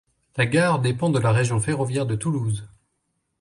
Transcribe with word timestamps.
La 0.35 0.47
gare 0.47 0.79
dépend 0.81 1.11
de 1.11 1.19
la 1.19 1.31
région 1.31 1.59
ferroviaire 1.59 2.07
de 2.07 2.15
Toulouse. 2.15 2.67